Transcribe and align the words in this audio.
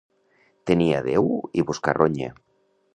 Tenir 0.71 0.89
a 0.99 1.03
Déu 1.09 1.29
i 1.63 1.67
buscar 1.71 1.99
ronya. 2.03 2.33